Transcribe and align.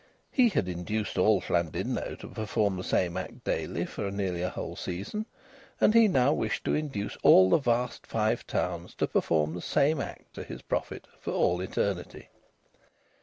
He 0.31 0.49
had 0.49 0.67
induced 0.67 1.19
all 1.19 1.43
Llandudno 1.47 2.15
to 2.21 2.27
perform 2.27 2.75
the 2.75 2.83
same 2.83 3.15
act 3.17 3.43
daily 3.43 3.85
for 3.85 4.09
nearly 4.09 4.41
a 4.41 4.49
whole 4.49 4.75
season, 4.75 5.27
and 5.79 5.93
he 5.93 6.07
now 6.07 6.33
wished 6.33 6.63
to 6.63 6.73
induce 6.73 7.17
all 7.21 7.51
the 7.51 7.59
vast 7.59 8.07
Five 8.07 8.47
Towns 8.47 8.95
to 8.95 9.05
perform 9.05 9.53
the 9.53 9.61
same 9.61 10.01
act 10.01 10.33
to 10.33 10.43
his 10.43 10.63
profit 10.63 11.07
for 11.19 11.33
all 11.33 11.61
eternity. 11.61 12.29